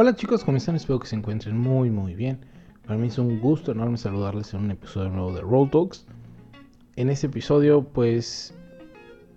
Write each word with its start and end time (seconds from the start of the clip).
Hola 0.00 0.14
chicos, 0.14 0.44
¿cómo 0.44 0.56
están? 0.56 0.76
Espero 0.76 1.00
que 1.00 1.08
se 1.08 1.16
encuentren 1.16 1.58
muy 1.58 1.90
muy 1.90 2.14
bien. 2.14 2.38
Para 2.86 2.96
mí 3.00 3.08
es 3.08 3.18
un 3.18 3.40
gusto 3.40 3.72
enorme 3.72 3.98
saludarles 3.98 4.54
en 4.54 4.60
un 4.60 4.70
episodio 4.70 5.10
nuevo 5.10 5.32
de 5.32 5.40
Roll 5.40 5.68
Talks. 5.68 6.06
En 6.94 7.10
este 7.10 7.26
episodio 7.26 7.82
pues 7.82 8.54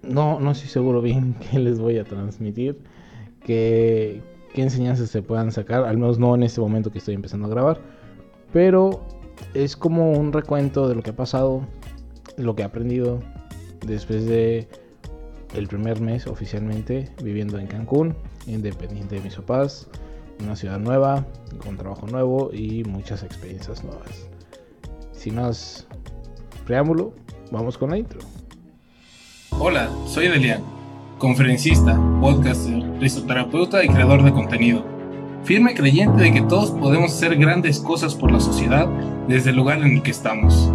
no, 0.04 0.39
no 0.39 0.52
estoy 0.52 0.70
seguro 0.70 1.02
bien 1.02 1.36
qué 1.52 1.58
les 1.58 1.79
voy 1.79 1.97
a 1.97 2.04
transmitir, 2.04 2.78
qué, 3.44 4.21
qué 4.54 4.62
enseñanzas 4.62 5.10
se 5.10 5.24
puedan 5.24 5.52
sacar, 5.52 5.84
al 5.84 5.97
menos 5.97 6.20
no 6.20 6.36
en 6.36 6.43
este 6.43 6.62
momento 6.62 6.91
que 6.91 7.00
estoy 7.00 7.16
empezando 7.16 7.48
a 7.48 7.50
grabar, 7.50 7.82
pero 8.54 9.04
es 9.55 9.75
como 9.75 10.12
un 10.12 10.32
recuento 10.32 10.88
de 10.88 10.93
lo 10.93 11.02
que 11.02 11.09
ha 11.09 11.16
pasado, 11.16 11.66
lo 12.38 12.55
que 12.55 12.62
he 12.62 12.66
aprendido 12.66 13.20
después 13.84 14.28
de 14.28 14.68
el 15.55 15.68
primer 15.68 16.00
mes 16.02 16.28
oficialmente 16.28 17.09
viviendo 17.23 17.57
en 17.57 17.66
Cancún, 17.66 18.16
independiente 18.46 19.16
de 19.16 19.21
mis 19.21 19.34
papás 19.38 19.89
una 20.44 20.55
ciudad 20.55 20.80
nueva, 20.80 21.26
con 21.63 21.77
trabajo 21.77 22.08
nuevo 22.08 22.52
y 22.54 22.84
muchas 22.84 23.23
experiencias 23.23 23.84
nuevas. 23.84 24.27
Sin 25.12 25.36
más 25.36 25.88
preámbulo, 26.66 27.13
vamos 27.52 27.77
con 27.77 27.91
la 27.91 27.98
intro. 27.98 28.20
Hola, 29.52 29.90
soy 30.08 30.27
Delian, 30.27 30.63
conferencista, 31.18 31.99
podcaster, 32.20 32.82
risoterapeuta 32.99 33.84
y 33.84 33.90
creador 33.90 34.23
de 34.23 34.32
contenido. 34.32 34.84
Firme 35.44 35.73
creyente 35.73 36.23
de 36.23 36.34
que 36.34 36.41
todos 36.41 36.71
podemos 36.71 37.12
hacer 37.12 37.35
grandes 37.38 37.80
cosas 37.80 38.16
por 38.16 38.32
la 38.32 38.40
sociedad 38.40 38.88
desde 39.27 39.49
el 39.52 39.55
lugar 39.55 39.80
en 39.80 39.98
el 39.98 40.02
que 40.04 40.12
estamos. 40.12 40.71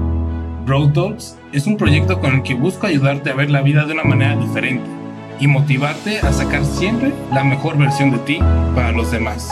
Road 0.67 0.93
Talks 0.93 1.39
es 1.53 1.67
un 1.67 1.77
proyecto 1.77 2.21
con 2.21 2.35
el 2.35 2.43
que 2.43 2.55
busco 2.55 2.87
ayudarte 2.87 3.31
a 3.31 3.35
ver 3.35 3.51
la 3.51 3.63
vida 3.63 3.85
de 3.85 3.93
una 3.93 4.03
manera 4.03 4.37
diferente 4.37 4.96
y 5.39 5.47
motivarte 5.47 6.19
a 6.19 6.33
sacar 6.33 6.65
siempre 6.65 7.13
la 7.33 7.45
mejor 7.45 7.77
versión 7.77 8.11
de 8.11 8.19
ti 8.19 8.39
para 8.75 8.93
los 8.93 9.11
demás. 9.11 9.51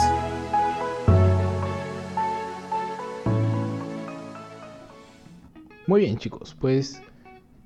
Muy 5.87 6.01
bien 6.01 6.17
chicos, 6.17 6.55
pues, 6.59 7.01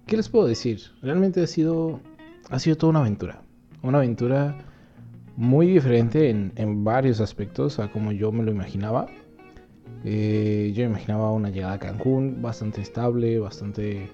¿qué 0.06 0.18
les 0.18 0.28
puedo 0.28 0.46
decir? 0.46 0.82
Realmente 1.02 1.42
ha 1.42 1.48
sido, 1.48 2.02
ha 2.50 2.60
sido 2.60 2.76
toda 2.76 2.92
una 2.92 3.00
aventura. 3.00 3.42
Una 3.82 4.00
aventura 4.00 4.58
muy 5.38 5.68
diferente 5.68 6.30
en, 6.30 6.52
en 6.58 6.84
varios 6.84 7.22
aspectos 7.22 7.80
a 7.80 7.90
como 7.90 8.12
yo 8.12 8.32
me 8.34 8.44
lo 8.44 8.52
imaginaba. 8.52 9.08
Eh, 10.04 10.74
yo 10.76 10.84
imaginaba 10.84 11.32
una 11.32 11.50
llegada 11.50 11.76
a 11.76 11.80
Cancún 11.80 12.42
bastante 12.42 12.82
estable, 12.82 13.40
bastante 13.40 14.10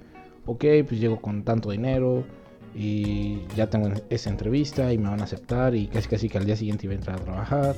ok, 0.45 0.63
pues 0.87 0.99
llego 0.99 1.19
con 1.19 1.43
tanto 1.43 1.71
dinero, 1.71 2.23
y 2.75 3.39
ya 3.55 3.69
tengo 3.69 3.89
esa 4.09 4.29
entrevista 4.29 4.91
y 4.91 4.97
me 4.97 5.09
van 5.09 5.21
a 5.21 5.23
aceptar 5.23 5.73
y 5.75 5.87
casi 5.87 6.09
casi 6.09 6.29
que 6.29 6.37
al 6.37 6.45
día 6.45 6.57
siguiente 6.57 6.85
iba 6.85 6.93
a 6.93 6.97
entrar 6.97 7.19
a 7.21 7.23
trabajar 7.23 7.75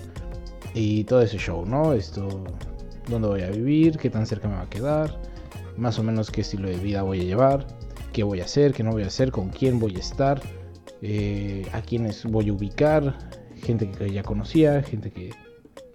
y 0.73 1.03
todo 1.03 1.21
ese 1.21 1.37
show, 1.37 1.65
¿no? 1.65 1.93
Esto, 1.93 2.27
dónde 3.07 3.27
voy 3.27 3.41
a 3.41 3.49
vivir, 3.51 3.97
qué 3.97 4.09
tan 4.09 4.25
cerca 4.25 4.47
me 4.47 4.55
va 4.55 4.63
a 4.63 4.69
quedar, 4.69 5.19
más 5.77 5.99
o 5.99 6.03
menos 6.03 6.31
qué 6.31 6.41
estilo 6.41 6.67
de 6.67 6.77
vida 6.77 7.03
voy 7.03 7.21
a 7.21 7.23
llevar, 7.23 7.67
qué 8.11 8.23
voy 8.23 8.41
a 8.41 8.45
hacer, 8.45 8.73
qué 8.73 8.83
no 8.83 8.91
voy 8.91 9.03
a 9.03 9.07
hacer, 9.07 9.31
con 9.31 9.49
quién 9.49 9.79
voy 9.79 9.95
a 9.95 9.99
estar, 9.99 10.41
eh, 11.03 11.67
a 11.73 11.81
quiénes 11.81 12.25
voy 12.25 12.49
a 12.49 12.53
ubicar, 12.53 13.17
gente 13.55 13.89
que 13.91 14.11
ya 14.11 14.23
conocía, 14.23 14.81
gente 14.81 15.11
que, 15.11 15.31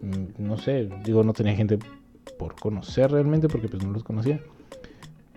mm, 0.00 0.42
no 0.42 0.58
sé, 0.58 0.88
digo, 1.04 1.24
no 1.24 1.32
tenía 1.32 1.54
gente 1.54 1.78
por 2.38 2.54
conocer 2.54 3.10
realmente 3.10 3.48
porque 3.48 3.68
pues 3.68 3.84
no 3.84 3.90
los 3.90 4.04
conocía, 4.04 4.40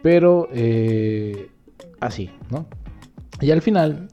pero 0.04 0.50
eh, 0.52 1.50
así, 2.00 2.30
¿no? 2.52 2.68
Y 3.42 3.52
al 3.52 3.62
final, 3.62 4.08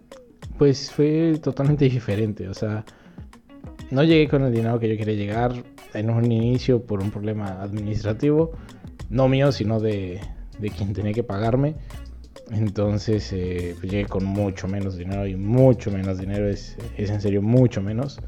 pues 0.59 0.91
fue 0.91 1.39
totalmente 1.43 1.85
diferente. 1.87 2.49
O 2.49 2.55
sea, 2.55 2.85
no 3.91 4.05
llegué 4.05 4.29
con 4.29 4.43
el 4.43 4.53
dinero 4.53 4.79
que 4.79 4.89
yo 4.89 4.97
quería 4.97 5.15
llegar 5.15 5.53
en 5.95 6.11
un 6.11 6.31
inicio 6.31 6.83
por 6.83 7.01
un 7.01 7.11
problema 7.11 7.63
administrativo. 7.63 8.53
No 9.11 9.29
mío, 9.29 9.53
sino 9.53 9.81
de, 9.81 10.21
de 10.59 10.71
quien 10.71 10.93
tenía 10.93 11.13
que 11.13 11.23
pagarme. 11.23 11.77
Entonces 12.51 13.33
eh, 13.33 13.75
pues 13.79 13.91
llegué 13.91 14.07
con 14.07 14.25
mucho 14.25 14.69
menos 14.69 14.97
dinero 14.97 15.27
y 15.27 15.37
mucho 15.37 15.91
menos 15.91 16.19
dinero. 16.19 16.49
Es, 16.49 16.77
es 16.97 17.11
en 17.11 17.21
serio 17.21 17.43
mucho 17.43 17.81
menos. 17.81 18.19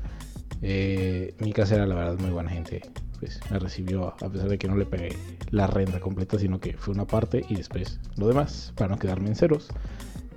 Eh, 0.63 1.35
mi 1.41 1.53
casa 1.53 1.75
era 1.75 1.87
la 1.87 1.95
verdad 1.95 2.19
muy 2.19 2.31
buena 2.31 2.51
gente. 2.51 2.81
Pues 3.19 3.41
me 3.51 3.59
recibió 3.59 4.15
a 4.21 4.29
pesar 4.31 4.49
de 4.49 4.59
que 4.59 4.69
no 4.69 4.77
le 4.77 4.87
pegué 4.87 5.11
la 5.51 5.67
renta 5.67 6.01
completa, 6.01 6.39
sino 6.39 6.61
que 6.61 6.75
fue 6.77 6.95
una 6.95 7.07
parte 7.07 7.45
y 7.49 7.55
después 7.55 8.01
lo 8.17 8.29
demás 8.29 8.73
para 8.77 8.91
no 8.91 8.99
quedarme 8.99 9.29
en 9.29 9.37
ceros. 9.37 9.69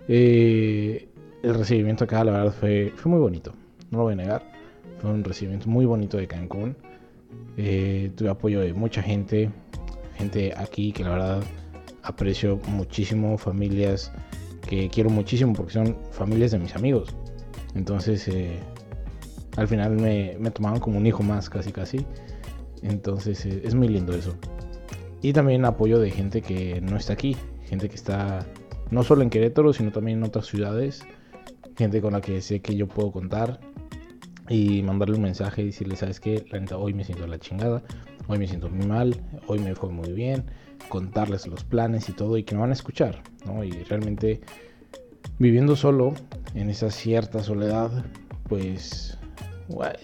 Eh, 0.08 1.10
el 1.44 1.54
recibimiento 1.54 2.06
acá, 2.06 2.24
la 2.24 2.32
verdad, 2.32 2.54
fue, 2.54 2.94
muy 3.06 3.20
bonito. 3.20 3.54
No 3.92 4.00
lo 4.00 4.04
voy 4.06 4.14
a 4.14 4.18
negar. 4.18 4.44
Fue 5.00 5.12
un 5.12 5.24
recibimiento 5.24 5.70
muy 5.70 5.86
bonito 5.86 6.18
de 6.18 6.28
Cancún. 6.28 6.76
Eh, 7.58 8.12
tuve 8.16 8.30
apoyo 8.30 8.62
de 8.62 8.74
mucha 8.74 9.02
gente. 9.02 9.50
Gente 10.16 10.54
aquí 10.56 10.92
que 10.92 11.04
la 11.04 11.10
verdad 11.12 11.44
aprecio 12.04 12.60
muchísimo. 12.68 13.38
Familias 13.38 14.12
que 14.68 14.90
quiero 14.90 15.10
muchísimo 15.10 15.54
porque 15.54 15.74
son 15.74 15.98
familias 16.12 16.52
de 16.52 16.60
mis 16.60 16.76
amigos. 16.76 17.16
Entonces, 17.76 18.28
eh, 18.28 18.60
al 19.56 19.68
final 19.68 19.96
me, 19.98 20.36
me, 20.40 20.52
tomaban 20.52 20.80
como 20.80 20.98
un 20.98 21.06
hijo 21.06 21.24
más, 21.24 21.50
casi 21.50 21.72
casi. 21.72 22.06
Entonces, 22.82 23.46
es 23.46 23.76
muy 23.76 23.88
lindo 23.88 24.14
eso. 24.14 24.36
Y 25.22 25.34
también 25.34 25.66
apoyo 25.66 26.00
de 26.00 26.12
gente 26.12 26.42
que 26.42 26.82
no 26.82 26.98
está 26.98 27.14
aquí. 27.14 27.36
Gente 27.66 27.90
que 27.90 27.96
está 27.96 28.46
no 28.92 29.04
solo 29.04 29.22
en 29.22 29.30
Querétaro, 29.30 29.74
sino 29.74 29.92
también 29.92 30.20
en 30.20 30.24
otras 30.26 30.46
ciudades. 30.46 31.06
Gente 31.78 32.02
con 32.02 32.14
la 32.14 32.22
que 32.22 32.42
sé 32.42 32.60
que 32.62 32.76
yo 32.76 32.88
puedo 32.88 33.12
contar 33.12 33.60
y 34.50 34.82
mandarle 34.82 35.16
un 35.16 35.24
mensaje 35.24 35.62
y 35.62 35.66
decirle, 35.66 35.96
¿sabes 35.96 36.20
qué? 36.20 36.46
La 36.52 36.60
neta, 36.60 36.78
hoy 36.78 36.94
me 36.94 37.04
siento 37.04 37.28
la 37.28 37.38
chingada, 37.38 37.84
hoy 38.28 38.40
me 38.40 38.48
siento 38.48 38.70
muy 38.70 38.86
mal, 38.88 39.22
hoy 39.48 39.60
me 39.60 39.76
fue 39.76 39.90
muy 39.90 40.12
bien, 40.14 40.46
contarles 40.90 41.48
los 41.48 41.64
planes 41.64 42.10
y 42.10 42.14
todo 42.14 42.38
y 42.38 42.44
que 42.44 42.56
me 42.56 42.62
van 42.62 42.70
a 42.72 42.74
escuchar, 42.74 43.22
¿no? 43.46 43.64
Y 43.64 43.72
realmente 43.72 44.42
viviendo 45.38 45.76
solo 45.76 46.14
en 46.56 46.70
esa 46.70 46.90
cierta 46.90 47.44
soledad, 47.44 48.06
pues 48.48 49.18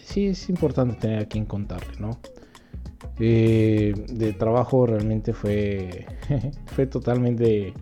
sí 0.03 0.27
es 0.27 0.49
importante 0.49 0.95
tener 0.95 1.19
a 1.19 1.25
quien 1.25 1.45
contarle, 1.45 1.99
¿no? 1.99 2.19
Eh, 3.19 3.93
de 4.11 4.33
trabajo 4.33 4.85
realmente 4.85 5.33
fue, 5.33 6.05
fue 6.65 6.87
totalmente 6.87 7.73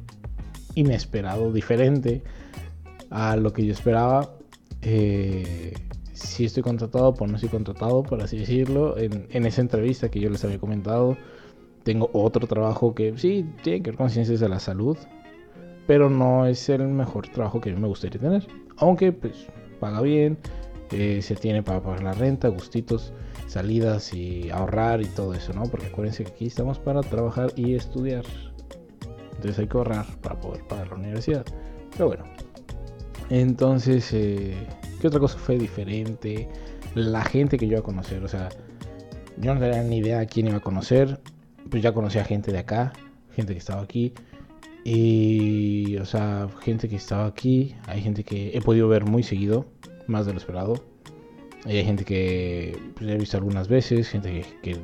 inesperado, 0.76 1.52
diferente 1.52 2.22
a 3.10 3.36
lo 3.36 3.54
que 3.54 3.66
yo 3.66 3.74
esperaba. 3.74 4.32
Eh, 4.82 5.74
si 6.14 6.46
estoy 6.46 6.64
contratado, 6.64 7.14
pues 7.14 7.30
no 7.30 7.36
estoy 7.36 7.50
contratado, 7.50 8.04
por 8.04 8.22
así 8.22 8.38
decirlo. 8.38 8.98
En, 8.98 9.46
esa 9.46 9.62
entrevista 9.62 10.10
que 10.10 10.20
yo 10.20 10.30
les 10.30 10.44
había 10.44 10.60
comentado, 10.60 11.18
tengo 11.84 12.10
otro 12.14 12.48
trabajo 12.48 12.94
que 12.94 13.18
sí 13.18 13.46
tiene 13.64 13.82
que 13.82 13.92
ver 13.92 13.98
con 13.98 14.10
ciencias 14.10 14.40
de 14.40 14.50
la 14.50 14.60
salud, 14.60 14.98
pero 15.88 16.10
no 16.10 16.46
es 16.46 16.70
el 16.70 16.88
mejor 16.88 17.28
trabajo 17.28 17.60
que 17.60 17.74
mí 17.74 17.80
me 17.80 17.88
gustaría 17.88 18.20
tener. 18.20 18.48
Aunque 18.78 19.12
pues 19.12 19.48
paga 19.80 20.02
bien, 20.02 20.38
eh, 20.92 21.22
se 21.22 21.36
tiene 21.36 21.64
para 21.64 21.82
pagar 21.82 22.04
la 22.04 22.14
renta, 22.14 22.48
gustitos, 22.50 23.14
salidas 23.48 24.14
y 24.14 24.50
ahorrar 24.50 25.02
y 25.02 25.06
todo 25.06 25.34
eso, 25.34 25.54
¿no? 25.54 25.64
Porque 25.64 25.88
acuérdense 25.88 26.24
que 26.24 26.32
aquí 26.32 26.48
estamos 26.48 26.80
para 26.80 27.02
trabajar 27.02 27.52
y 27.56 27.74
estudiar. 27.74 28.24
Entonces 29.42 29.58
hay 29.58 29.68
que 29.68 29.78
ahorrar 29.78 30.06
para 30.22 30.40
poder 30.40 30.64
pagar 30.68 30.90
la 30.90 30.96
universidad. 30.98 31.44
Pero 31.94 32.10
bueno. 32.10 32.26
Entonces, 33.32 34.14
eh, 34.14 34.56
¿qué 35.00 35.08
otra 35.08 35.20
cosa 35.20 35.40
fue 35.40 35.58
diferente? 35.58 36.48
La 36.94 37.24
gente 37.24 37.58
que 37.58 37.66
yo 37.66 37.72
iba 37.72 37.80
a 37.80 37.84
conocer. 37.84 38.24
O 38.24 38.28
sea, 38.28 38.50
yo 39.38 39.56
no 39.56 39.60
tenía 39.60 39.82
ni 39.82 39.98
idea 39.98 40.20
a 40.20 40.28
quién 40.28 40.48
iba 40.48 40.58
a 40.58 40.60
conocer. 40.60 41.20
Pues 41.72 41.82
ya 41.82 41.92
conocía 41.92 42.24
gente 42.24 42.52
de 42.52 42.60
acá, 42.60 42.94
gente 43.32 43.54
que 43.54 43.60
estaba 43.60 43.82
aquí. 43.82 44.14
Y, 44.84 45.98
o 45.98 46.06
sea, 46.06 46.48
gente 46.60 46.88
que 46.88 46.98
estaba 46.98 47.26
aquí. 47.26 47.74
Hay 47.88 48.04
gente 48.04 48.24
que 48.24 48.56
he 48.56 48.62
podido 48.62 48.88
ver 48.90 49.06
muy 49.06 49.24
seguido, 49.24 49.66
más 50.06 50.28
de 50.28 50.34
lo 50.34 50.38
esperado. 50.38 50.86
Hay 51.66 51.84
gente 51.84 52.06
que 52.06 52.78
pues, 52.94 53.10
he 53.10 53.18
visto 53.18 53.38
algunas 53.38 53.68
veces, 53.68 54.08
gente 54.08 54.46
que 54.62 54.78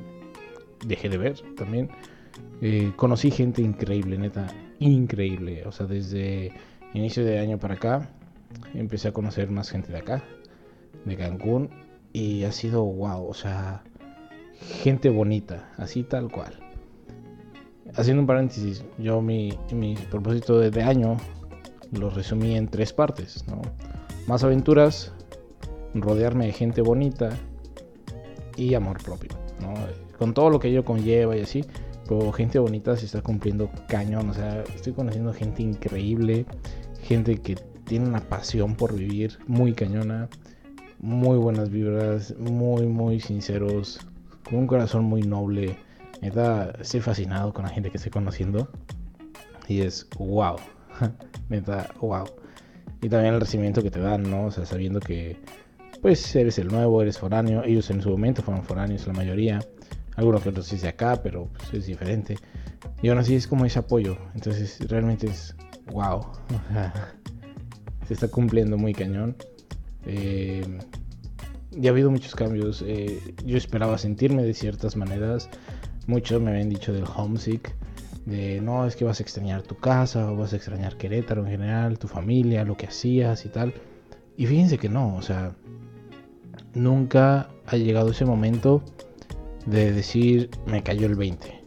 dejé 0.84 1.10
de 1.10 1.20
ver 1.20 1.40
también. 1.56 1.92
Eh, 2.62 2.92
conocí 2.96 3.32
gente 3.32 3.62
increíble, 3.62 4.18
neta, 4.18 4.48
increíble. 4.80 5.64
O 5.66 5.72
sea, 5.72 5.86
desde 5.86 6.52
inicio 6.94 7.24
de 7.24 7.40
año 7.40 7.60
para 7.60 7.76
acá, 7.76 8.10
empecé 8.74 9.10
a 9.10 9.12
conocer 9.12 9.50
más 9.50 9.70
gente 9.70 9.92
de 9.92 10.00
acá, 10.00 10.24
de 11.06 11.16
Cancún, 11.16 11.70
y 12.14 12.44
ha 12.44 12.52
sido 12.52 12.84
wow, 12.84 13.28
o 13.28 13.34
sea, 13.34 13.84
gente 14.82 15.10
bonita, 15.10 15.70
así 15.78 16.04
tal 16.04 16.32
cual. 16.32 16.54
Haciendo 17.96 18.22
un 18.22 18.28
paréntesis, 18.28 18.84
yo 18.98 19.22
mi, 19.22 19.58
mi 19.72 19.96
propósito 19.96 20.60
de, 20.60 20.84
año 20.84 21.18
lo 21.92 22.10
resumí 22.10 22.56
en 22.56 22.68
tres 22.68 22.92
partes, 22.92 23.46
¿no? 23.48 23.62
Más 24.28 24.44
aventuras, 24.44 25.14
rodearme 25.94 26.48
de 26.48 26.54
gente 26.54 26.82
bonita 26.82 27.30
y 28.58 28.74
amor 28.74 29.02
propio, 29.02 29.32
¿no? 29.62 29.74
Con 30.18 30.34
todo 30.34 30.50
lo 30.50 30.60
que 30.60 30.68
ello 30.68 30.84
conlleva 30.84 31.38
y 31.38 31.42
así, 31.42 31.64
pero 32.08 32.32
gente 32.32 32.60
bonita 32.60 32.96
se 32.96 33.06
está 33.06 33.22
cumpliendo 33.22 33.70
cañón. 33.88 34.30
O 34.30 34.34
sea, 34.34 34.64
estoy 34.76 34.94
conociendo 34.94 35.34
gente 35.34 35.64
increíble. 35.64 36.46
Gente 37.02 37.38
que 37.38 37.56
tiene 37.86 38.08
una 38.08 38.22
pasión 38.22 38.76
por 38.76 38.94
vivir 38.96 39.38
muy 39.48 39.74
cañona. 39.74 40.30
muy 41.00 41.38
buenas 41.38 41.70
vibras, 41.70 42.36
muy, 42.40 42.88
muy 42.88 43.20
sinceros, 43.20 44.00
con 44.50 44.60
un 44.60 44.68
corazón 44.68 45.06
muy 45.06 45.22
noble. 45.22 45.78
Neta, 46.22 46.74
estoy 46.80 47.02
fascinado 47.02 47.54
con 47.54 47.66
la 47.66 47.70
gente 47.70 47.92
que 47.92 47.98
estoy 47.98 48.12
conociendo. 48.12 48.70
Y 49.68 49.82
es 49.82 50.08
wow. 50.18 50.56
Neta, 51.50 51.90
wow. 52.02 52.26
Y 53.02 53.10
también 53.10 53.36
el 53.36 53.42
recibimiento 53.42 53.84
que 53.84 53.92
te 53.92 54.00
dan, 54.00 54.24
¿no? 54.24 54.46
O 54.46 54.52
sea, 54.52 54.66
sabiendo 54.66 55.00
que 55.00 55.38
pues 56.02 56.36
eres 56.36 56.58
el 56.60 56.68
nuevo, 56.68 57.02
eres 57.02 57.18
foráneo. 57.18 57.64
Ellos 57.64 57.90
en 57.90 58.02
su 58.02 58.10
momento 58.10 58.42
fueron 58.42 58.64
foráneos, 58.64 59.06
la 59.08 59.14
mayoría. 59.14 59.60
Algunos 60.18 60.42
que 60.42 60.50
otros 60.50 60.66
sí 60.66 60.78
de 60.78 60.88
acá, 60.88 61.22
pero 61.22 61.48
pues, 61.56 61.74
es 61.76 61.86
diferente. 61.86 62.38
Y 63.04 63.10
aún 63.10 63.20
así 63.20 63.36
es 63.36 63.48
como 63.48 63.66
ese 63.66 63.80
apoyo. 63.80 64.18
Entonces 64.34 64.80
realmente 64.90 65.28
es 65.28 65.56
wow. 65.92 66.26
Se 68.08 68.16
está 68.16 68.28
cumpliendo 68.28 68.78
muy 68.78 68.94
cañón. 68.94 69.36
Eh, 70.08 70.66
ya 71.72 71.92
ha 71.92 71.94
habido 71.94 72.10
muchos 72.10 72.34
cambios. 72.36 72.84
Eh, 72.86 73.22
yo 73.46 73.58
esperaba 73.58 74.00
sentirme 74.00 74.42
de 74.42 74.56
ciertas 74.56 74.96
maneras. 74.96 75.50
Muchos 76.08 76.42
me 76.42 76.50
habían 76.50 76.70
dicho 76.70 76.92
del 76.94 77.06
homesick. 77.16 77.76
De 78.26 78.60
no, 78.60 78.88
es 78.88 78.96
que 78.96 79.06
vas 79.06 79.20
a 79.20 79.24
extrañar 79.24 79.62
tu 79.62 79.78
casa 79.78 80.32
o 80.32 80.36
vas 80.36 80.52
a 80.52 80.56
extrañar 80.56 80.98
Querétaro 80.98 81.44
en 81.46 81.52
general, 81.52 82.00
tu 82.00 82.08
familia, 82.08 82.66
lo 82.66 82.76
que 82.76 82.88
hacías 82.88 83.46
y 83.46 83.50
tal. 83.50 83.74
Y 84.36 84.48
fíjense 84.48 84.80
que 84.80 84.90
no, 84.90 85.16
o 85.16 85.22
sea, 85.22 85.56
nunca 86.74 87.50
ha 87.68 87.78
llegado 87.78 88.10
ese 88.12 88.26
momento 88.26 88.84
de 89.68 89.92
decir 89.92 90.50
me 90.66 90.82
cayó 90.82 91.06
el 91.06 91.16
20. 91.16 91.62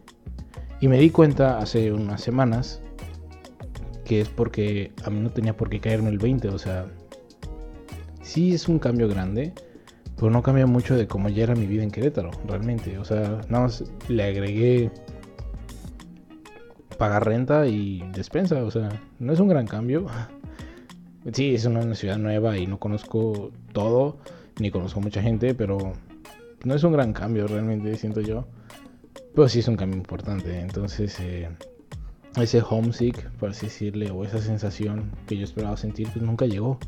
Y 0.81 0.89
me 0.89 0.99
di 0.99 1.11
cuenta 1.11 1.59
hace 1.59 1.93
unas 1.93 2.23
semanas 2.23 2.83
que 4.05 4.23
es 4.23 4.29
porque 4.29 4.93
a 5.05 5.11
mí 5.11 5.21
no 5.21 5.31
tenía 5.31 5.57
por 5.57 5.69
qué 5.69 5.79
caerme 5.79 6.11
el 6.11 6.19
20, 6.19 6.49
o 6.49 6.59
sea, 6.59 6.87
sí 8.23 8.53
es 8.53 8.69
un 8.69 8.79
cambio 8.79 9.09
grande, 9.09 9.53
pero 10.17 10.31
no 10.31 10.43
cambia 10.43 10.67
mucho 10.67 10.97
de 10.97 11.07
cómo 11.07 11.29
ya 11.29 11.45
era 11.45 11.55
mi 11.55 11.67
vida 11.67 11.83
en 11.83 11.91
Querétaro, 11.91 12.31
realmente. 12.47 12.99
O 12.99 13.05
sea, 13.05 13.41
nada 13.49 13.65
más 13.65 13.85
le 14.09 14.25
agregué 14.25 14.91
pagar 16.99 17.25
renta 17.25 17.67
y 17.67 18.03
despensa, 18.13 18.63
o 18.65 18.71
sea, 18.71 18.89
no 19.19 19.33
es 19.33 19.41
un 19.41 19.49
gran 19.49 19.67
cambio. 19.67 20.07
Sí, 21.33 21.55
es 21.55 21.65
una 21.67 21.95
ciudad 21.95 22.19
nueva 22.19 22.59
y 22.59 22.67
no 22.67 22.79
conozco 22.79 23.53
todo, 23.73 24.19
ni 24.59 24.71
conozco 24.71 25.01
mucha 25.01 25.23
gente, 25.23 25.55
pero 25.55 25.93
no 26.65 26.75
es 26.75 26.85
un 26.85 26.93
gran 26.93 27.13
cambio 27.13 27.47
realmente, 27.47 27.95
siento 27.97 28.21
yo. 28.21 28.47
Pero 29.35 29.49
sí 29.49 29.61
es 29.61 29.69
un 29.69 29.77
cambio 29.77 29.99
importante. 29.99 30.61
Entonces, 30.61 31.19
eh, 31.21 31.49
ese 32.37 32.63
homesick, 32.69 33.31
por 33.33 33.51
así 33.51 33.67
decirle, 33.67 34.11
o 34.11 34.25
esa 34.25 34.39
sensación 34.39 35.11
que 35.27 35.37
yo 35.37 35.45
esperaba 35.45 35.77
sentir, 35.77 36.09
pues 36.13 36.25
nunca 36.25 36.47
llegó. 36.47 36.79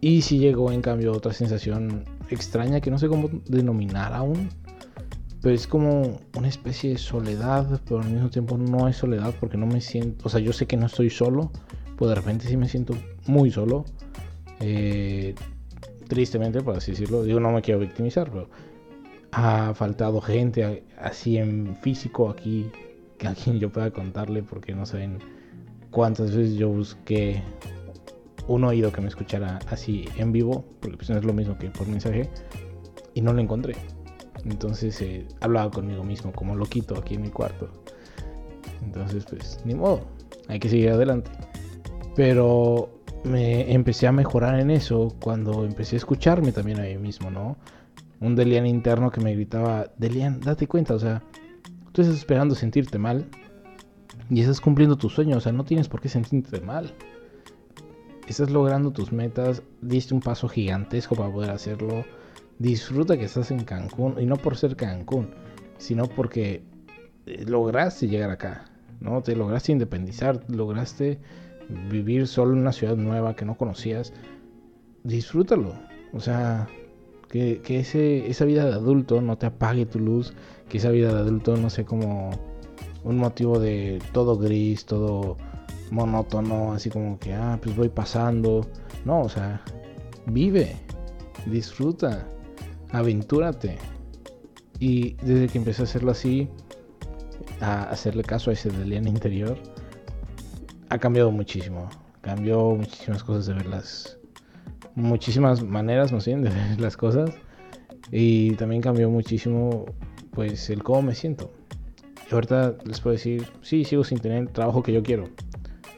Y 0.00 0.22
sí 0.22 0.38
llegó, 0.38 0.70
en 0.70 0.80
cambio, 0.80 1.12
otra 1.12 1.32
sensación 1.32 2.04
extraña 2.30 2.80
que 2.80 2.90
no 2.90 2.98
sé 2.98 3.08
cómo 3.08 3.30
denominar 3.46 4.14
aún. 4.14 4.48
Pero 5.40 5.54
es 5.54 5.66
como 5.66 6.20
una 6.36 6.48
especie 6.48 6.90
de 6.90 6.98
soledad, 6.98 7.80
pero 7.84 8.00
al 8.00 8.10
mismo 8.10 8.28
tiempo 8.28 8.58
no 8.58 8.88
es 8.88 8.96
soledad 8.96 9.34
porque 9.38 9.56
no 9.56 9.66
me 9.66 9.80
siento, 9.80 10.26
o 10.26 10.28
sea, 10.28 10.40
yo 10.40 10.52
sé 10.52 10.66
que 10.66 10.76
no 10.76 10.86
estoy 10.86 11.10
solo, 11.10 11.52
pues 11.96 12.08
de 12.08 12.16
repente 12.16 12.48
sí 12.48 12.56
me 12.56 12.68
siento 12.68 12.94
muy 13.26 13.50
solo. 13.52 13.84
Eh, 14.60 15.36
tristemente, 16.08 16.60
por 16.62 16.76
así 16.76 16.92
decirlo, 16.92 17.22
digo, 17.22 17.38
no 17.40 17.52
me 17.52 17.62
quiero 17.62 17.80
victimizar, 17.80 18.30
pero 18.30 18.48
ha 19.32 19.74
faltado 19.74 20.20
gente 20.20 20.84
así 20.98 21.36
en 21.36 21.76
físico 21.76 22.30
aquí 22.30 22.70
que 23.18 23.28
a 23.28 23.34
quien 23.34 23.58
yo 23.58 23.70
pueda 23.70 23.90
contarle 23.90 24.42
porque 24.42 24.74
no 24.74 24.86
saben 24.86 25.18
cuántas 25.90 26.34
veces 26.34 26.54
yo 26.54 26.68
busqué 26.68 27.42
un 28.46 28.64
oído 28.64 28.90
que 28.90 29.00
me 29.00 29.08
escuchara 29.08 29.58
así 29.68 30.06
en 30.16 30.32
vivo, 30.32 30.64
porque 30.80 30.96
pues 30.96 31.10
no 31.10 31.18
es 31.18 31.24
lo 31.24 31.34
mismo 31.34 31.58
que 31.58 31.68
por 31.68 31.86
mensaje, 31.86 32.28
y 33.14 33.20
no 33.20 33.32
lo 33.32 33.40
encontré. 33.40 33.76
Entonces 34.44 35.00
eh, 35.02 35.26
hablaba 35.40 35.70
conmigo 35.70 36.02
mismo 36.04 36.32
como 36.32 36.54
loquito 36.54 36.96
aquí 36.96 37.14
en 37.14 37.22
mi 37.22 37.30
cuarto. 37.30 37.68
Entonces 38.82 39.26
pues 39.28 39.60
ni 39.64 39.74
modo, 39.74 40.00
hay 40.46 40.58
que 40.58 40.68
seguir 40.68 40.90
adelante. 40.90 41.30
Pero 42.16 42.97
me 43.28 43.72
empecé 43.72 44.06
a 44.06 44.12
mejorar 44.12 44.58
en 44.58 44.70
eso 44.70 45.14
cuando 45.20 45.64
empecé 45.64 45.96
a 45.96 45.98
escucharme 45.98 46.52
también 46.52 46.80
a 46.80 46.82
mí 46.82 46.96
mismo, 46.98 47.30
¿no? 47.30 47.56
Un 48.20 48.34
Delian 48.34 48.66
interno 48.66 49.10
que 49.10 49.20
me 49.20 49.34
gritaba, 49.34 49.90
Delian, 49.96 50.40
date 50.40 50.66
cuenta, 50.66 50.94
o 50.94 50.98
sea, 50.98 51.22
tú 51.92 52.02
estás 52.02 52.16
esperando 52.16 52.54
sentirte 52.54 52.98
mal 52.98 53.26
y 54.30 54.40
estás 54.40 54.60
cumpliendo 54.60 54.96
tu 54.96 55.08
sueño, 55.08 55.36
o 55.36 55.40
sea, 55.40 55.52
no 55.52 55.64
tienes 55.64 55.88
por 55.88 56.00
qué 56.00 56.08
sentirte 56.08 56.60
mal. 56.60 56.92
Estás 58.26 58.50
logrando 58.50 58.90
tus 58.90 59.12
metas, 59.12 59.62
diste 59.80 60.14
un 60.14 60.20
paso 60.20 60.48
gigantesco 60.48 61.14
para 61.14 61.32
poder 61.32 61.50
hacerlo. 61.50 62.04
Disfruta 62.58 63.16
que 63.16 63.24
estás 63.24 63.50
en 63.50 63.64
Cancún 63.64 64.16
y 64.18 64.26
no 64.26 64.36
por 64.36 64.56
ser 64.56 64.76
Cancún, 64.76 65.30
sino 65.78 66.06
porque 66.06 66.62
eh, 67.26 67.44
lograste 67.46 68.08
llegar 68.08 68.30
acá, 68.30 68.64
¿no? 69.00 69.22
Te 69.22 69.34
lograste 69.34 69.72
independizar, 69.72 70.44
lograste 70.48 71.20
vivir 71.68 72.26
solo 72.26 72.52
en 72.52 72.60
una 72.60 72.72
ciudad 72.72 72.96
nueva 72.96 73.36
que 73.36 73.44
no 73.44 73.56
conocías, 73.56 74.12
disfrútalo. 75.04 75.74
O 76.12 76.20
sea, 76.20 76.68
que, 77.28 77.60
ese, 77.68 78.28
esa 78.28 78.44
vida 78.44 78.64
de 78.64 78.72
adulto 78.72 79.20
no 79.20 79.36
te 79.36 79.46
apague 79.46 79.86
tu 79.86 79.98
luz, 79.98 80.32
que 80.68 80.78
esa 80.78 80.90
vida 80.90 81.12
de 81.12 81.20
adulto 81.20 81.56
no 81.56 81.70
sea 81.70 81.84
como 81.84 82.30
un 83.04 83.16
motivo 83.18 83.58
de 83.58 84.00
todo 84.12 84.36
gris, 84.38 84.84
todo 84.86 85.36
monótono, 85.90 86.72
así 86.72 86.90
como 86.90 87.18
que, 87.18 87.34
ah, 87.34 87.58
pues 87.62 87.76
voy 87.76 87.88
pasando. 87.88 88.66
No, 89.04 89.22
o 89.22 89.28
sea, 89.28 89.62
vive, 90.26 90.76
disfruta, 91.46 92.26
aventúrate. 92.90 93.78
Y 94.80 95.14
desde 95.14 95.48
que 95.48 95.58
empecé 95.58 95.82
a 95.82 95.84
hacerlo 95.84 96.12
así, 96.12 96.48
a 97.60 97.84
hacerle 97.84 98.22
caso 98.22 98.50
a 98.50 98.52
ese 98.52 98.70
delien 98.70 99.08
interior, 99.08 99.58
ha 100.90 100.98
cambiado 100.98 101.30
muchísimo. 101.30 101.88
Cambió 102.20 102.70
muchísimas 102.70 103.22
cosas 103.22 103.46
de 103.46 103.54
verlas. 103.54 104.18
Muchísimas 104.94 105.62
maneras, 105.62 106.12
no 106.12 106.20
sé, 106.20 106.36
de 106.36 106.50
ver 106.50 106.80
las 106.80 106.96
cosas. 106.96 107.30
Y 108.10 108.52
también 108.52 108.82
cambió 108.82 109.10
muchísimo, 109.10 109.86
pues, 110.32 110.70
el 110.70 110.82
cómo 110.82 111.02
me 111.02 111.14
siento. 111.14 111.52
Y 112.30 112.34
ahorita 112.34 112.76
les 112.84 113.00
puedo 113.00 113.14
decir, 113.14 113.46
sí, 113.62 113.84
sigo 113.84 114.04
sin 114.04 114.18
tener 114.18 114.38
el 114.38 114.48
trabajo 114.50 114.82
que 114.82 114.92
yo 114.92 115.02
quiero. 115.02 115.24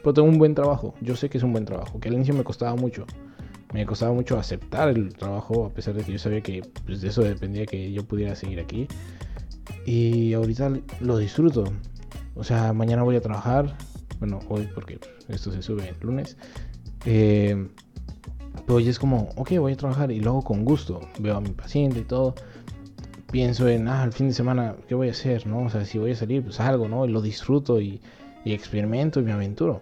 Pero 0.03 0.13
tengo 0.13 0.27
un 0.27 0.37
buen 0.37 0.55
trabajo. 0.55 0.93
Yo 1.01 1.15
sé 1.15 1.29
que 1.29 1.37
es 1.37 1.43
un 1.43 1.51
buen 1.51 1.65
trabajo. 1.65 1.99
Que 1.99 2.09
al 2.09 2.15
inicio 2.15 2.33
me 2.33 2.43
costaba 2.43 2.75
mucho. 2.75 3.05
Me 3.73 3.85
costaba 3.85 4.13
mucho 4.13 4.37
aceptar 4.37 4.89
el 4.89 5.13
trabajo, 5.13 5.65
a 5.65 5.69
pesar 5.69 5.93
de 5.93 6.03
que 6.03 6.11
yo 6.11 6.19
sabía 6.19 6.41
que 6.41 6.61
pues, 6.85 7.01
de 7.01 7.07
eso 7.07 7.21
dependía 7.21 7.65
que 7.65 7.91
yo 7.91 8.03
pudiera 8.03 8.35
seguir 8.35 8.59
aquí. 8.59 8.87
Y 9.85 10.33
ahorita 10.33 10.71
lo 10.99 11.17
disfruto. 11.17 11.63
O 12.35 12.43
sea, 12.43 12.73
mañana 12.73 13.03
voy 13.03 13.15
a 13.15 13.21
trabajar, 13.21 13.77
bueno, 14.21 14.39
hoy 14.49 14.69
porque 14.73 14.99
esto 15.27 15.51
se 15.51 15.61
sube 15.63 15.89
el 15.89 15.95
lunes. 15.99 16.37
Eh, 17.05 17.67
pero 18.65 18.75
hoy 18.75 18.87
es 18.87 18.99
como, 18.99 19.29
ok, 19.35 19.57
voy 19.57 19.73
a 19.73 19.75
trabajar 19.75 20.11
y 20.11 20.19
luego 20.19 20.43
con 20.43 20.63
gusto 20.63 21.01
veo 21.19 21.35
a 21.35 21.41
mi 21.41 21.49
paciente 21.49 21.99
y 21.99 22.03
todo. 22.03 22.35
Pienso 23.31 23.67
en, 23.67 23.87
ah, 23.87 24.03
el 24.03 24.13
fin 24.13 24.27
de 24.27 24.33
semana, 24.33 24.75
¿qué 24.87 24.93
voy 24.93 25.07
a 25.07 25.11
hacer? 25.11 25.47
¿no? 25.47 25.63
O 25.63 25.69
sea, 25.69 25.85
si 25.85 25.97
voy 25.97 26.11
a 26.11 26.15
salir, 26.15 26.43
pues 26.43 26.59
algo, 26.59 26.87
¿no? 26.87 27.05
Y 27.05 27.09
lo 27.09 27.21
disfruto 27.21 27.81
y, 27.81 27.99
y 28.45 28.53
experimento 28.53 29.19
y 29.19 29.23
me 29.23 29.31
aventuro. 29.31 29.81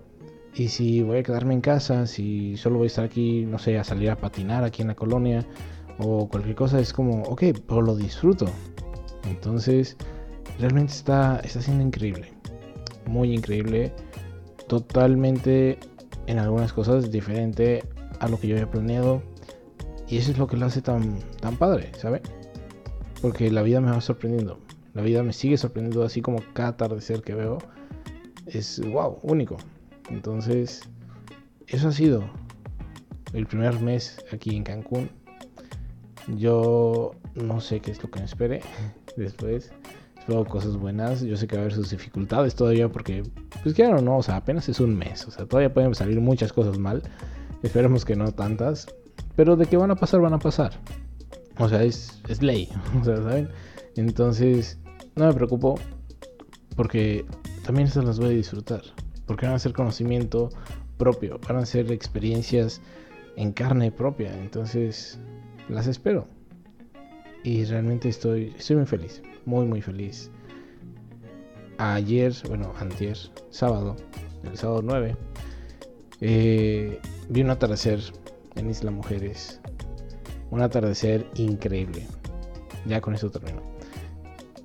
Y 0.55 0.69
si 0.69 1.01
voy 1.01 1.17
a 1.17 1.23
quedarme 1.23 1.53
en 1.53 1.61
casa, 1.61 2.07
si 2.07 2.55
solo 2.55 2.77
voy 2.77 2.85
a 2.85 2.87
estar 2.87 3.05
aquí, 3.05 3.45
no 3.45 3.59
sé, 3.59 3.77
a 3.77 3.83
salir 3.83 4.09
a 4.09 4.15
patinar 4.15 4.63
aquí 4.63 4.81
en 4.81 4.87
la 4.87 4.95
colonia 4.95 5.45
o 5.97 6.29
cualquier 6.29 6.55
cosa, 6.55 6.79
es 6.79 6.93
como, 6.93 7.23
ok, 7.23 7.43
pero 7.67 7.81
lo 7.81 7.95
disfruto. 7.97 8.45
Entonces, 9.29 9.97
realmente 10.59 10.93
está, 10.93 11.41
está 11.43 11.61
siendo 11.61 11.83
increíble. 11.83 12.31
Muy 13.05 13.33
increíble 13.33 13.91
totalmente 14.69 15.79
en 16.27 16.37
algunas 16.37 16.71
cosas 16.71 17.11
diferente 17.11 17.83
a 18.19 18.29
lo 18.29 18.39
que 18.39 18.47
yo 18.47 18.55
había 18.55 18.69
planeado. 18.69 19.21
Y 20.07 20.17
eso 20.17 20.31
es 20.31 20.37
lo 20.37 20.47
que 20.47 20.57
lo 20.57 20.67
hace 20.67 20.81
tan, 20.81 21.19
tan 21.41 21.57
padre, 21.57 21.91
¿sabe? 21.97 22.21
Porque 23.21 23.51
la 23.51 23.63
vida 23.63 23.81
me 23.81 23.91
va 23.91 23.99
sorprendiendo. 23.99 24.59
La 24.93 25.01
vida 25.01 25.23
me 25.23 25.33
sigue 25.33 25.57
sorprendiendo 25.57 26.05
así 26.05 26.21
como 26.21 26.39
cada 26.53 26.69
atardecer 26.69 27.21
que 27.21 27.33
veo. 27.33 27.57
Es 28.45 28.79
wow, 28.79 29.17
único. 29.23 29.57
Entonces, 30.09 30.81
eso 31.67 31.89
ha 31.89 31.91
sido 31.91 32.23
el 33.33 33.47
primer 33.47 33.79
mes 33.81 34.23
aquí 34.31 34.55
en 34.55 34.63
Cancún. 34.63 35.09
Yo 36.37 37.11
no 37.33 37.59
sé 37.59 37.79
qué 37.79 37.91
es 37.91 38.01
lo 38.03 38.11
que 38.11 38.19
me 38.19 38.25
espere 38.25 38.61
después 39.17 39.73
cosas 40.47 40.77
buenas. 40.77 41.21
Yo 41.21 41.35
sé 41.37 41.47
que 41.47 41.55
va 41.55 41.61
a 41.61 41.65
haber 41.65 41.73
sus 41.73 41.89
dificultades 41.89 42.55
todavía 42.55 42.89
porque, 42.89 43.23
pues 43.63 43.75
claro, 43.75 44.01
no, 44.01 44.17
o 44.17 44.23
sea, 44.23 44.37
apenas 44.37 44.69
es 44.69 44.79
un 44.79 44.97
mes. 44.97 45.27
O 45.27 45.31
sea, 45.31 45.45
todavía 45.45 45.73
pueden 45.73 45.93
salir 45.95 46.19
muchas 46.21 46.53
cosas 46.53 46.77
mal. 46.77 47.03
Esperemos 47.63 48.05
que 48.05 48.15
no 48.15 48.31
tantas. 48.31 48.87
Pero 49.35 49.55
de 49.55 49.65
que 49.65 49.77
van 49.77 49.91
a 49.91 49.95
pasar, 49.95 50.21
van 50.21 50.33
a 50.33 50.39
pasar. 50.39 50.73
O 51.57 51.67
sea, 51.67 51.83
es, 51.83 52.21
es 52.27 52.41
ley. 52.41 52.69
O 53.01 53.03
sea, 53.03 53.17
¿saben? 53.17 53.49
Entonces, 53.95 54.77
no 55.15 55.27
me 55.27 55.33
preocupo 55.33 55.79
porque 56.75 57.25
también 57.65 57.87
estas 57.87 58.05
las 58.05 58.19
voy 58.19 58.29
a 58.29 58.37
disfrutar. 58.37 58.81
Porque 59.25 59.45
van 59.45 59.55
a 59.55 59.59
ser 59.59 59.73
conocimiento 59.73 60.49
propio, 60.97 61.39
van 61.47 61.57
a 61.57 61.65
ser 61.65 61.91
experiencias 61.91 62.81
en 63.35 63.51
carne 63.51 63.91
propia. 63.91 64.37
Entonces, 64.39 65.19
las 65.67 65.87
espero. 65.87 66.27
Y 67.43 67.63
realmente 67.65 68.09
estoy, 68.09 68.53
estoy 68.57 68.77
muy 68.77 68.85
feliz, 68.85 69.21
muy 69.45 69.65
muy 69.65 69.81
feliz. 69.81 70.31
Ayer, 71.77 72.33
bueno, 72.47 72.73
antier, 72.79 73.17
sábado, 73.49 73.95
el 74.43 74.57
sábado 74.57 74.81
9, 74.83 75.15
eh, 76.21 76.99
vi 77.29 77.41
un 77.41 77.49
atardecer 77.49 78.01
en 78.55 78.69
Isla 78.69 78.91
Mujeres. 78.91 79.61
Un 80.51 80.61
atardecer 80.61 81.25
increíble. 81.35 82.05
Ya 82.85 82.99
con 82.99 83.15
eso 83.15 83.29
termino. 83.29 83.61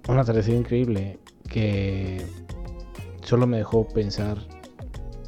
Un 0.08 0.18
atardecer 0.18 0.54
increíble 0.54 1.18
que 1.48 2.24
solo 3.22 3.46
me 3.46 3.58
dejó 3.58 3.86
pensar, 3.86 4.38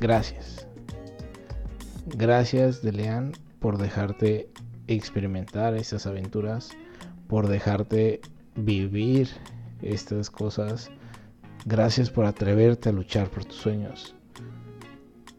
gracias. 0.00 0.66
Gracias, 2.06 2.82
Delean, 2.82 3.32
por 3.60 3.78
dejarte 3.78 4.50
experimentar 4.86 5.74
estas 5.74 6.06
aventuras, 6.06 6.70
por 7.28 7.48
dejarte 7.48 8.20
vivir 8.56 9.28
estas 9.82 10.30
cosas. 10.30 10.90
Gracias 11.64 12.10
por 12.10 12.24
atreverte 12.24 12.88
a 12.88 12.92
luchar 12.92 13.30
por 13.30 13.44
tus 13.44 13.56
sueños. 13.56 14.14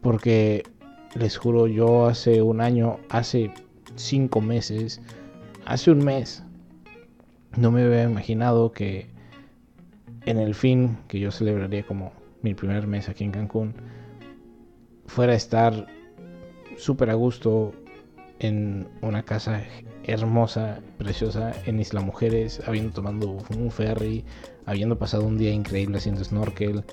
Porque 0.01 0.63
les 1.15 1.37
juro, 1.37 1.67
yo 1.67 2.05
hace 2.05 2.41
un 2.41 2.61
año, 2.61 2.99
hace 3.09 3.51
cinco 3.95 4.41
meses, 4.41 5.01
hace 5.65 5.91
un 5.91 6.03
mes, 6.03 6.43
no 7.57 7.71
me 7.71 7.83
había 7.83 8.03
imaginado 8.03 8.71
que 8.71 9.07
en 10.25 10.37
el 10.37 10.53
fin 10.53 10.97
que 11.07 11.19
yo 11.19 11.31
celebraría 11.31 11.83
como 11.83 12.11
mi 12.41 12.53
primer 12.53 12.85
mes 12.85 13.09
aquí 13.09 13.23
en 13.23 13.31
Cancún, 13.31 13.73
fuera 15.07 15.33
a 15.33 15.35
estar 15.37 15.87
súper 16.77 17.09
a 17.09 17.15
gusto 17.15 17.73
en 18.39 18.87
una 19.01 19.23
casa 19.23 19.63
hermosa, 20.07 20.79
preciosa, 20.97 21.51
en 21.65 21.79
Isla 21.79 22.01
Mujeres, 22.01 22.61
habiendo 22.65 22.93
tomado 22.93 23.37
un 23.55 23.71
ferry, 23.71 24.25
habiendo 24.65 24.97
pasado 24.97 25.25
un 25.25 25.37
día 25.37 25.51
increíble 25.51 25.97
haciendo 25.97 26.23
snorkel, 26.23 26.83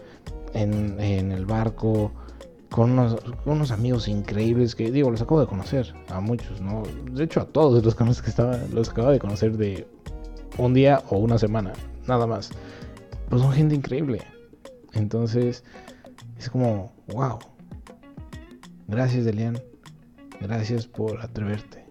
en, 0.52 1.32
el 1.32 1.46
barco, 1.46 2.12
con 2.70 2.98
unos, 3.46 3.70
amigos 3.70 4.08
increíbles 4.08 4.74
que, 4.74 4.90
digo, 4.90 5.10
los 5.10 5.22
acabo 5.22 5.40
de 5.40 5.46
conocer 5.46 5.94
a 6.08 6.20
muchos, 6.20 6.60
¿no? 6.60 6.82
De 7.10 7.24
hecho, 7.24 7.40
a 7.40 7.46
todos 7.46 7.84
los 7.84 8.22
que 8.22 8.30
estaban, 8.30 8.72
los 8.72 8.88
acabo 8.90 9.10
de 9.10 9.18
conocer 9.18 9.56
de 9.56 9.86
un 10.58 10.74
día 10.74 11.02
o 11.08 11.18
una 11.18 11.38
semana, 11.38 11.72
nada 12.06 12.26
más. 12.26 12.50
Pues 13.28 13.42
son 13.42 13.52
gente 13.52 13.74
increíble. 13.74 14.22
Entonces, 14.92 15.64
es 16.38 16.50
como, 16.50 16.92
wow. 17.08 17.38
Gracias, 18.86 19.24
Delian. 19.24 19.60
Gracias 20.40 20.86
por 20.86 21.20
atreverte. 21.20 21.83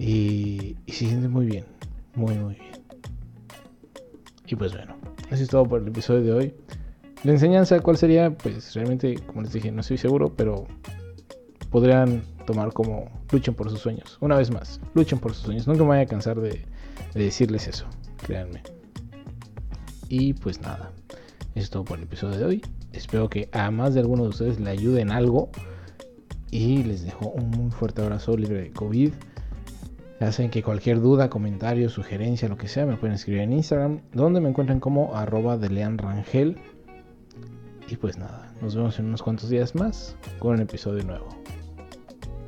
Y, 0.00 0.76
se 0.86 1.06
siente 1.06 1.28
muy 1.28 1.44
bien, 1.44 1.66
muy, 2.14 2.34
muy 2.34 2.54
bien. 2.54 2.72
Y 4.46 4.56
pues 4.56 4.72
bueno, 4.72 4.96
eso 5.30 5.42
es 5.42 5.48
todo 5.50 5.64
por 5.64 5.82
el 5.82 5.88
episodio 5.88 6.22
de 6.22 6.32
hoy. 6.32 6.54
La 7.22 7.32
enseñanza, 7.32 7.80
¿cuál 7.80 7.98
sería? 7.98 8.34
Pues 8.34 8.74
realmente, 8.74 9.16
como 9.26 9.42
les 9.42 9.52
dije, 9.52 9.70
no 9.70 9.82
estoy 9.82 9.98
seguro, 9.98 10.34
pero 10.34 10.66
podrían 11.70 12.22
tomar 12.46 12.72
como 12.72 13.10
luchen 13.30 13.54
por 13.54 13.68
sus 13.68 13.80
sueños. 13.80 14.16
Una 14.22 14.36
vez 14.36 14.50
más, 14.50 14.80
luchen 14.94 15.18
por 15.18 15.34
sus 15.34 15.44
sueños. 15.44 15.66
Nunca 15.66 15.82
me 15.82 15.88
voy 15.88 15.98
a 15.98 16.06
cansar 16.06 16.40
de, 16.40 16.64
decirles 17.14 17.68
eso, 17.68 17.84
créanme. 18.26 18.62
Y 20.08 20.32
pues 20.32 20.62
nada, 20.62 20.92
eso 21.54 21.64
es 21.64 21.70
todo 21.70 21.84
por 21.84 21.98
el 21.98 22.04
episodio 22.04 22.38
de 22.38 22.44
hoy. 22.46 22.62
Espero 22.94 23.28
que 23.28 23.50
a 23.52 23.70
más 23.70 23.92
de 23.92 24.00
alguno 24.00 24.22
de 24.22 24.30
ustedes 24.30 24.58
le 24.58 24.70
ayuden 24.70 25.10
algo. 25.10 25.50
Y 26.50 26.82
les 26.82 27.04
dejo 27.04 27.28
un 27.28 27.50
muy 27.50 27.70
fuerte 27.70 28.02
abrazo 28.02 28.36
libre 28.36 28.62
de 28.62 28.70
COVID. 28.72 29.12
Ya 30.20 30.30
saben 30.32 30.50
que 30.50 30.62
cualquier 30.62 31.00
duda, 31.00 31.30
comentario, 31.30 31.88
sugerencia, 31.88 32.46
lo 32.48 32.58
que 32.58 32.68
sea, 32.68 32.84
me 32.84 32.96
pueden 32.96 33.14
escribir 33.14 33.40
en 33.40 33.54
Instagram, 33.54 34.02
donde 34.12 34.40
me 34.40 34.50
encuentran 34.50 34.78
como 34.78 35.16
arroba 35.16 35.56
de 35.56 35.68
Rangel. 35.96 36.58
Y 37.88 37.96
pues 37.96 38.18
nada, 38.18 38.52
nos 38.60 38.76
vemos 38.76 38.98
en 38.98 39.06
unos 39.06 39.22
cuantos 39.22 39.48
días 39.48 39.74
más 39.74 40.14
con 40.38 40.56
un 40.56 40.60
episodio 40.60 41.02
nuevo. 41.04 41.28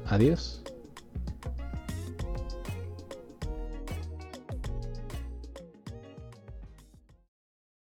Adiós. 0.06 0.62